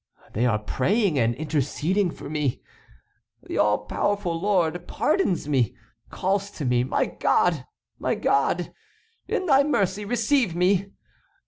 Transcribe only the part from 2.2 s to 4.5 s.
me. The all powerful